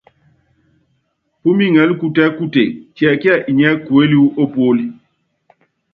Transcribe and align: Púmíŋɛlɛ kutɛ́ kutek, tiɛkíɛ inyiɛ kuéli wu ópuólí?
Púmíŋɛlɛ 1.41 1.93
kutɛ́ 1.99 2.27
kutek, 2.37 2.69
tiɛkíɛ 2.95 3.35
inyiɛ 3.49 3.71
kuéli 3.85 4.15
wu 4.21 4.27
ópuólí? 4.43 4.85